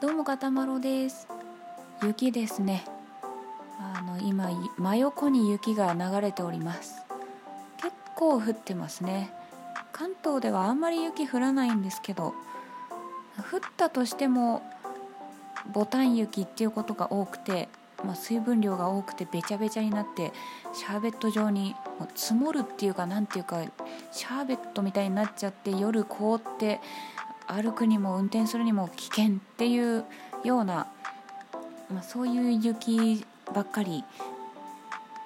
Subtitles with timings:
[0.00, 1.28] どうもかたまろです。
[2.02, 2.86] 雪ですね。
[3.78, 7.02] あの今真横に雪が流れております。
[7.76, 9.30] 結構降ってますね。
[9.92, 12.32] 関東ではあんまり雪降らないんですけど
[13.52, 14.62] 降ったとしても
[15.70, 17.68] ボタン雪っていうことが多くて、
[18.02, 20.32] まあ、水分量が多くてべちゃべちゃになって
[20.72, 21.76] シャーベット状に
[22.14, 23.62] 積もるっていうかなんていうか
[24.12, 26.80] シャーベットみたいになっちゃって夜凍って
[27.50, 30.04] 歩くにも運転するにも危険っていう
[30.44, 30.86] ような、
[31.92, 34.04] まあ、そういう雪ばっかり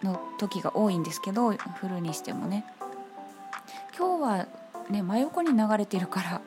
[0.03, 1.57] の時が多いんですけど降
[1.89, 2.65] るにしてもね。
[3.97, 4.47] 今日は
[4.91, 6.41] ね真横に流れてるから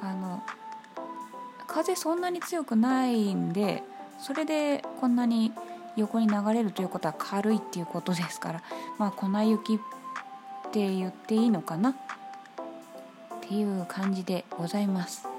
[0.00, 0.42] あの
[1.66, 3.82] 風そんなに強くないんで
[4.20, 5.52] それでこんなに
[5.96, 8.62] 横に流れるということは軽いっていうことですから
[8.98, 9.78] まあ粉雪っ
[10.70, 11.90] て言っていいのかな？
[11.90, 11.94] っ
[13.40, 15.31] ていう感じでございます。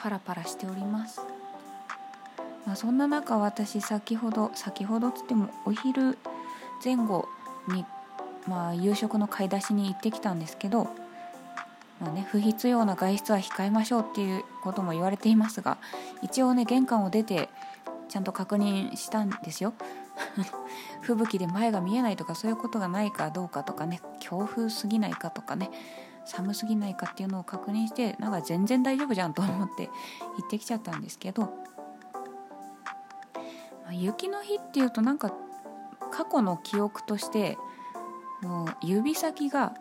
[0.00, 1.20] パラパラしております、
[2.66, 6.16] まあ、そんな中私先ほど先ほどつってもお昼
[6.84, 7.28] 前後
[7.68, 7.84] に、
[8.46, 10.84] まあ、夕食の買い出しに行ってきたんですけど、
[12.00, 15.78] まあね、不必要な外出は控えましょうっていうことも言われていますが
[16.22, 17.48] 一応ね玄関を出て
[18.08, 19.74] ちゃんと確認したんですよ。
[21.02, 25.70] 吹雪で前が見えないとかそういうことがないかどうかとかね強風すぎないかとかね
[26.28, 31.50] 寒すぎないかっていうのを確認してなんか全然大丈夫じゃんと思って行ってきちゃったんですけど、ま
[33.88, 35.32] あ、雪の日っていうとなんか
[36.12, 37.56] 過去の記憶として
[38.42, 39.74] もう指先が、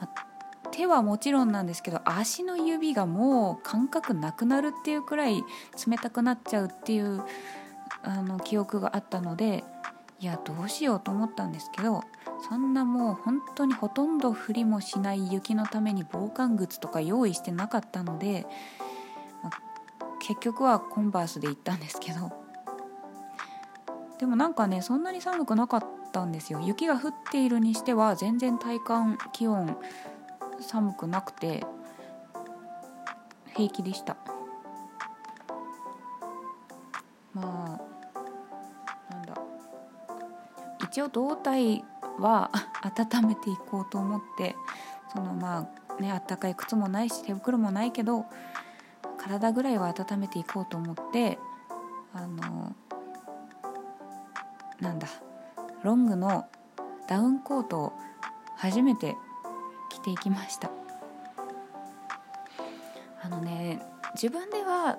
[0.00, 5.44] まあ、手はもちろんなんですけど足の指がもう感覚なくなるっていうくらい
[5.86, 7.22] 冷たくなっちゃうっていう
[8.02, 9.64] あの記憶があったので
[10.24, 12.02] いやどうしようと思ったんですけど
[12.48, 18.46] そんなもう本当にほとんど降りもしない雪のために防寒靴とか用意してなかったので、
[19.42, 19.50] ま
[20.20, 22.32] 結局はコンバースで行ったんですけど。
[24.18, 26.60] でもなんかねそんなに寒くなかったんですよ。
[26.64, 29.76] 雪が降っているにしては全然体感気温
[30.58, 31.66] 寒くなくて
[33.54, 34.16] 平気でした。
[37.34, 37.83] まあ
[40.94, 41.84] 一応胴体
[42.20, 44.54] は温めていこうと思って
[45.12, 45.68] そのま
[45.98, 48.26] あねあったかい靴もないし手袋もないけど
[49.18, 51.40] 体ぐらいは温めていこうと思って
[52.12, 52.76] あの
[54.78, 55.08] なんだ
[55.82, 56.46] ロングの
[57.08, 57.92] ダウンコートを
[58.56, 59.16] 初めて
[59.90, 60.70] 着ていきました。
[63.20, 63.82] あのね
[64.14, 64.98] 自分では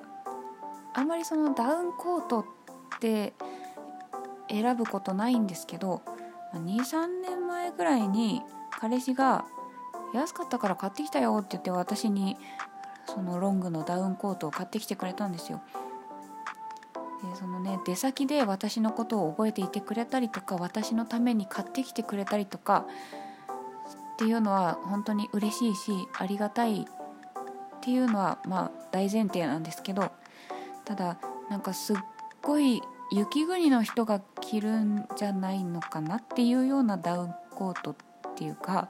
[0.93, 2.45] あんまりそのダウンコートっ
[2.99, 3.33] て
[4.61, 6.01] 選ぶことないんですけど
[6.53, 9.45] 23年前ぐらいに彼氏が
[10.13, 12.37] 「安かったから買ってきたよ」って言って私に
[13.05, 15.61] そのロングのダウンコートを買ってきてくれたんですよ。
[17.23, 22.85] でそのね出先で私のことを覚えていてくれたりとか私のために買ってきてくれたりとか
[24.13, 26.85] っていうのは本当に嬉しいしありがたいっ
[27.81, 30.11] ていうのはまあ大前提なんですけど
[30.83, 31.17] ただ
[31.49, 31.97] なんかすっ
[32.41, 37.95] ごい雪国の人が着るんじゃないのかなっていうようなダウンコートっ
[38.35, 38.89] ていうか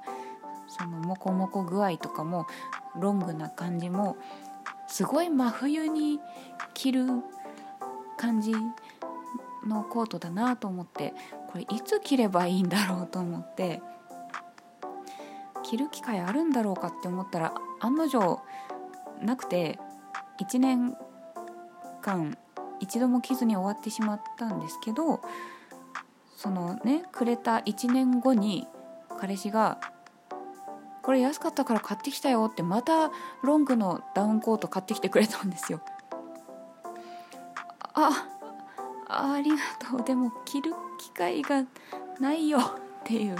[0.67, 2.47] そのモコモコ具合とかも
[2.99, 4.17] ロングな感じも
[4.87, 6.19] すごい真冬に
[6.73, 7.05] 着る
[8.17, 8.53] 感じ
[9.65, 11.13] のコートだなと思って
[11.51, 13.81] これいつ着ればいいんだろうと思って
[15.63, 18.39] 着る機会あるんだろうかって思ったら案の定
[19.21, 19.79] なくて
[20.39, 20.95] 1年
[22.01, 22.37] 間
[22.79, 25.21] 一度も着ずに終わってしまったんですけど
[26.35, 28.67] そのねくれた1年後に
[29.19, 29.79] 彼氏が
[31.01, 35.81] 「これ安かったから買ってきたよ」ってまたロングのダウンコート買ってきてくれたんですよ。
[37.93, 38.27] あ
[39.07, 40.03] ありがとう。
[40.03, 41.63] でも着る機会が
[42.19, 42.61] ないよっ
[43.05, 43.37] ていう。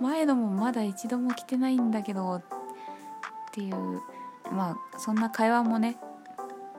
[0.00, 2.42] 前のもまだ一度も着てないんだけどっ
[3.52, 4.02] ていう。
[4.50, 5.96] まあそんな会話もね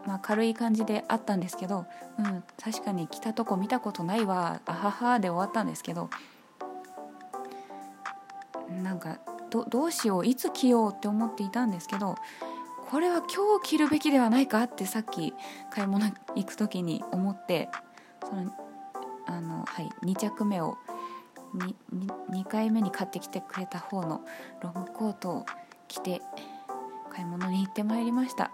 [0.06, 1.86] まあ、軽い感じであったんですけど、
[2.20, 6.10] うん、確かに来たとこ見たことないわあははで終わったんですけど
[8.84, 9.20] なんか
[9.50, 12.16] どうしよういつ着ようって思っていたんですけど
[12.90, 15.34] これは今日着るべきではないかってさっき
[15.72, 16.06] 買い物
[16.36, 17.70] 行く時に思って
[18.28, 18.52] その
[19.28, 20.78] あの、はい、2着目を
[21.56, 21.74] 2,
[22.32, 24.22] 2回目に買ってきてくれた方の
[24.62, 25.46] ロングコートを
[25.88, 26.22] 着て
[27.12, 28.52] 買い物に行ってまいりました。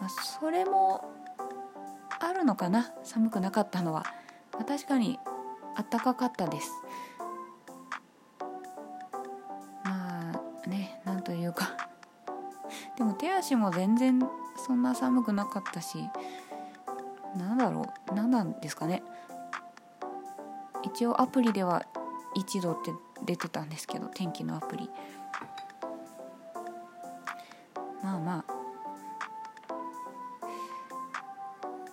[0.00, 1.12] まあ、それも
[2.20, 2.92] あるのかな。
[3.02, 4.04] 寒くなかったのは、
[4.52, 5.18] まあ、確かに
[5.76, 6.70] あったかかったです。
[9.84, 10.32] ま
[10.64, 11.76] あねなんというか。
[12.96, 14.20] でも手足も全然
[14.56, 16.10] そんな寒くなかったし
[17.36, 18.14] なんだろう。
[18.14, 19.02] 何なんですかね。
[20.82, 21.84] 一応アプリでは
[22.36, 22.92] 1度って
[23.24, 24.90] 出てたんですけど天気のアプリ。
[28.02, 28.57] まあまあ、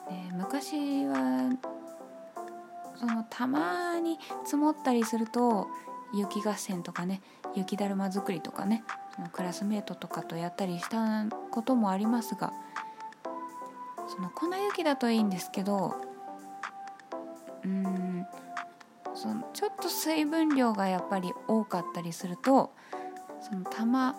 [0.10, 1.52] ね、昔は
[2.96, 5.68] そのたまに積もったりすると
[6.14, 7.22] 雪合戦とかね
[7.56, 8.84] 雪だるま作りとかね
[9.16, 12.54] そのクラスメートとかとやったりしたこともありますが
[14.08, 15.96] その粉雪だといいんですけど
[17.64, 18.26] うん
[19.14, 22.72] そのちょっと水分量がやっぱり多かったりすると
[23.42, 24.16] その玉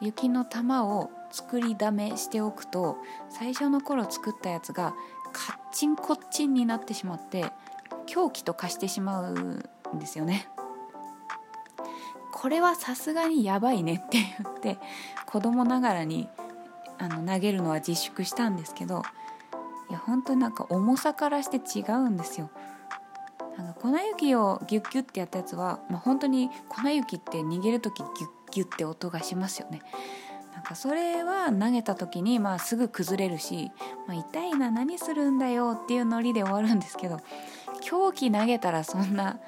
[0.00, 2.96] 雪の玉を作りだめしておくと
[3.28, 4.94] 最初の頃作ったやつが
[5.32, 7.52] カッチンコッチンになってしまって
[8.06, 9.68] 狂気と化してしまうん
[9.98, 10.48] ですよね。
[12.32, 14.78] これはさすがにやばいねって言って
[15.24, 16.28] 子供ながらに
[16.98, 19.02] あの投げるのは自粛したんですけど
[19.88, 22.50] いや本当になんか重さからして違うんですよ。
[23.56, 28.12] なんか粉雪をギュッギュッってやったやつは、まあ、本当に粉雪って逃げる時ギュッ
[28.50, 29.80] ギュッって音がしますよね。
[30.66, 33.70] かそれは投げた時にまあすぐ崩れるし、
[34.08, 37.20] まあ、痛いな何するんだよっていうノリで終わるんですけど
[37.80, 39.38] 狂気投げたらそんな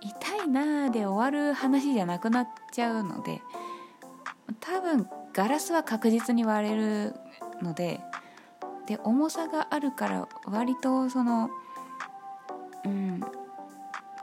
[0.00, 3.42] 痛いなで終わる話じゃなくなっちゃうので
[4.60, 7.14] 多分ガラスは確実に割れる
[7.60, 8.00] ので
[8.86, 11.50] で重さがあるから割とその
[12.84, 13.20] うん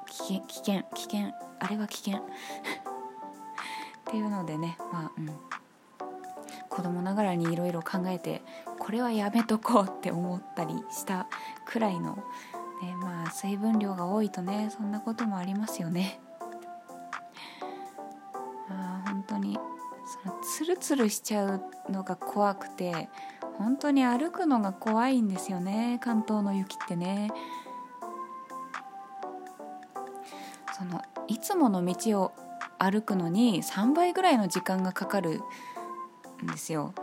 [0.08, 2.18] 危険危険危険あれは危険。
[4.10, 5.59] っていうのでねまあうん。
[6.80, 8.42] 子供ながらにいろいろ考えて
[8.80, 11.28] これはやめとこうって思ったりした
[11.66, 12.16] くらいの、
[12.82, 16.22] ね、まあ水分量が多いとねそんなこともありますよね。
[18.70, 19.60] あ本当に
[20.24, 21.62] そのツルツルしちゃう
[21.92, 23.10] のが怖くて
[23.58, 27.30] 本当に歩くのが怖いんですよね関東の雪ってね。
[30.78, 32.32] そのいつもの道を
[32.78, 35.42] 歩くのに3倍ぐらいの時間がかかる
[36.44, 36.48] ん。
[36.48, 36.94] ですよ。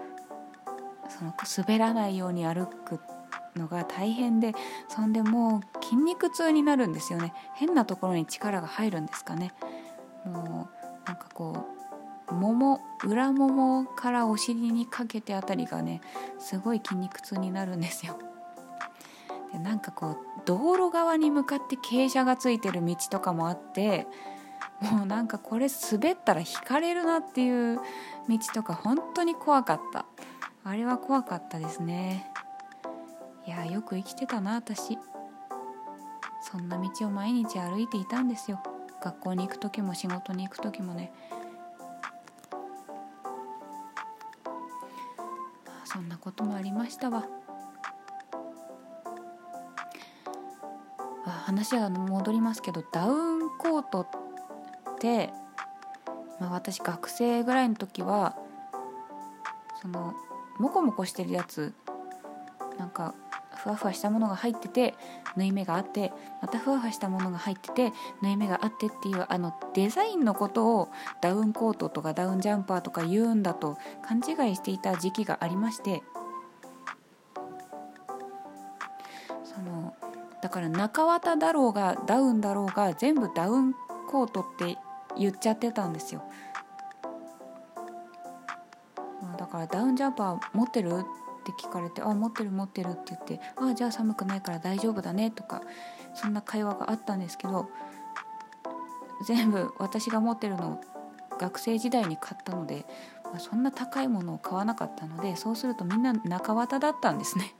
[1.08, 3.00] その滑らないように歩く
[3.54, 4.54] のが大変で
[4.88, 7.32] そんでもう筋肉痛になるんですよね。
[7.54, 9.52] 変なところに力が入るんですかね。
[10.24, 10.68] も
[11.04, 11.66] うなんかこ
[12.28, 16.00] うもも裏ももからお尻にかけてあたりがね
[16.38, 18.18] すごい筋肉痛になるんですよ。
[19.52, 24.06] でなんかこう道路側に向かって傾斜がついてる道とかもあって
[24.80, 27.80] もうなんかこれ滑ったら引かれるなっていう
[28.28, 30.06] 道とか本当に怖かった。
[30.64, 32.30] あれは怖かったですね。
[33.46, 34.98] いやよく生きてたな私。
[36.42, 38.62] そんな道を毎日歩いていたんですよ。
[39.02, 41.12] 学校に行く時も仕事に行く時もね。
[45.84, 47.26] そんなこともありましたわ。
[51.24, 54.08] 話が戻りますけどダウンコートっ
[56.40, 58.36] まあ、私学生ぐらいの時は
[59.80, 60.14] その
[60.58, 61.72] モコモコしてるやつ
[62.78, 63.14] なんか
[63.54, 64.94] ふわふわしたものが入ってて
[65.36, 70.88] 縫い目があってまたふわふわしたものが入ってて縫い目があってっていうあのデザインのことを
[71.20, 73.76] ダウンコートとかダウンジャンパーとか言うんだと
[74.06, 76.02] 勘違いしていた時期がありまして
[79.44, 79.94] その
[80.42, 83.74] だから中綿だろうがダウンだろうが全部ダウン
[84.06, 84.78] コートって
[85.18, 86.22] 言っちゃってたんですよ。
[89.38, 90.90] だからダウンジャンパー持ってる？
[90.90, 91.02] っ
[91.46, 95.62] て聞かれて「あ持ってる持ってる」って言って「あじゃあ寒くないから大丈夫だね」とか
[96.14, 97.70] そんな会話があったんですけど
[99.24, 100.80] 全部私が持ってるのを
[101.38, 102.84] 学生時代に買ったので、
[103.32, 107.54] ま、そんな高いものを買わなかったのでそうするとみんな中綿だったんですね。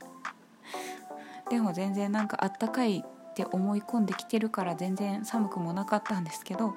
[1.49, 6.75] でも全然なんかあったかいって思い込んできてるから全然寒くもなかったんですけど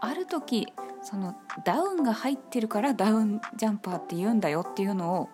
[0.00, 0.66] ある時
[1.02, 5.28] そのダウンが入ってるからダウンジャンパーって言うんだよっていうのを、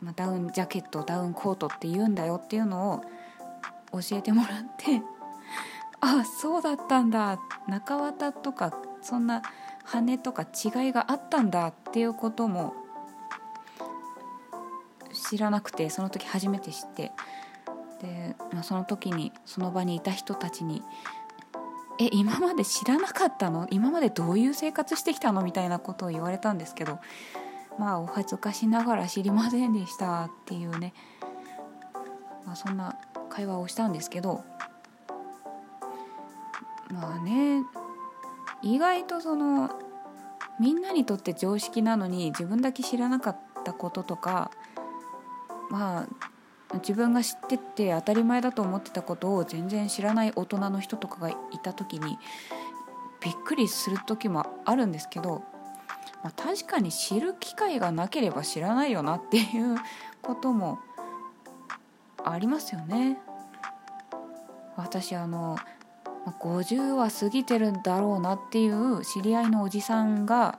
[0.00, 5.02] まあ、ダウンジャケットダウンコートって言うんだよっていうのを教えてもらって
[6.00, 7.38] あそうだったんだ。
[7.68, 8.72] 中綿とか
[9.02, 9.42] そんな
[9.84, 12.74] 羽とか違いがあったんだっていうことも
[15.12, 17.12] 知らなくてその時初めて知って。
[18.00, 20.82] で、まあ、その時にその場にいた人たちに
[22.00, 23.68] え今まで知らなかったの？
[23.70, 25.42] 今までどういう生活してきたの？
[25.42, 26.98] みたいなことを言われたんですけど。
[27.78, 30.92] まあお恥ずかしながら知りませんでしたっていうね、
[32.44, 32.96] まあ、そんな
[33.30, 34.44] 会話をしたんですけど。
[36.90, 37.62] まあね
[38.62, 39.70] 意外とその
[40.58, 44.50] みんなにとって常識なのに自分だけ知らなかったこととか
[45.70, 46.29] まあ
[46.74, 52.18] 自分が知ってて当たり前だと思ってたことを全然知らない大人の人とかがいた時に
[53.20, 55.42] びっくりする時もあるんですけど、
[56.22, 59.76] まあ、確かに知る機会がなければ知らないよなっていう
[60.22, 60.78] ことも
[62.24, 63.18] ありますよね。
[64.76, 65.58] 私あの
[66.40, 70.58] 50は過ぎてるんだろうなっていう知り合いのおじさんが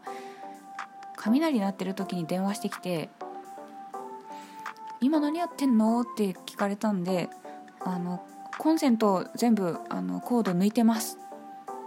[1.15, 3.09] 雷鳴ってる時に電話してきて
[5.01, 7.29] 「今何やってんの?」って聞かれたんで
[7.83, 8.23] 「あの
[8.57, 11.17] コンセント全部あのコード抜いてます」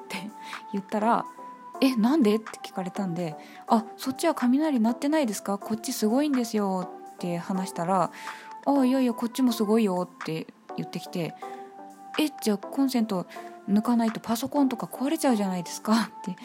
[0.04, 0.30] って
[0.72, 1.24] 言ったら
[1.80, 3.36] 「えなんで?」って聞かれたんで
[3.68, 5.58] 「あそっちは雷鳴ってないですか？
[5.58, 8.10] こっちすごいんですよ」って話したら
[8.66, 11.34] 「あいやいやこっちもすごいよ」って言ってきて
[12.18, 13.26] 「えじゃあコンセント
[13.68, 15.92] 抜かないとパソコンとか壊れちゃうじゃないですか？
[15.92, 16.36] って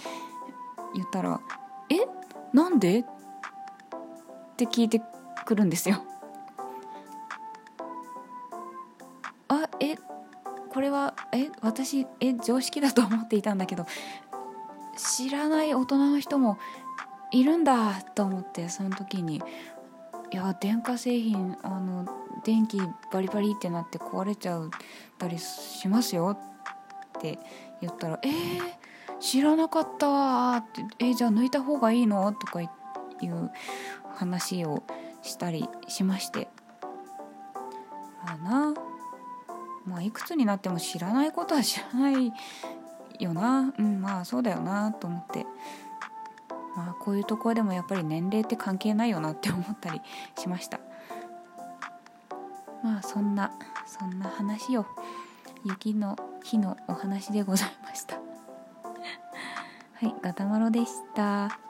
[0.94, 1.40] 言ったら
[1.90, 1.96] 「え？
[2.54, 3.06] なんで?」っ
[4.58, 5.02] て聞いて
[5.46, 6.04] くるんですよ。
[10.90, 13.86] れはえ私え常識だと思っていたんだけど
[14.98, 16.58] 知らない大人の人も
[17.32, 19.42] いるんだと思ってその時に
[20.32, 22.06] いや電化製品あの
[22.44, 22.80] 電気
[23.12, 24.70] バリバリってなって壊れちゃっ
[25.18, 26.38] たりしますよ
[27.18, 27.40] って
[27.82, 28.62] 言ったら「えー、
[29.20, 33.52] 知らなかったわ」って「えー、じゃあ抜いた方がいいの?」とかいう
[34.16, 34.84] 話を
[35.22, 36.48] したりしまして
[38.26, 38.89] まあな
[39.86, 42.34] まあいくつになっても知らないことは知らない
[43.20, 43.74] よな。
[43.78, 45.46] うんまあそうだよなと思って。
[46.76, 50.02] まあこういうところでもやっぱり年齢って関係ないよなって思ったり
[50.38, 50.80] しました。
[52.84, 53.52] まあそんな
[53.86, 54.86] そんな話を
[55.66, 58.16] 雪の日のお話でございました。
[58.16, 58.22] は
[60.08, 61.69] いガタマロでした。